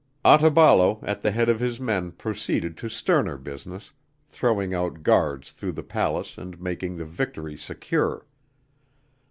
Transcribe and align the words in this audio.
Otaballo 0.25 0.99
at 1.03 1.21
the 1.21 1.29
head 1.29 1.47
of 1.47 1.59
his 1.59 1.79
men 1.79 2.11
proceeded 2.11 2.75
to 2.75 2.89
sterner 2.89 3.37
business, 3.37 3.91
throwing 4.27 4.73
out 4.73 5.03
guards 5.03 5.51
through 5.51 5.73
the 5.73 5.83
palace 5.83 6.39
and 6.39 6.59
making 6.59 6.97
the 6.97 7.05
victory 7.05 7.55
secure. 7.55 8.25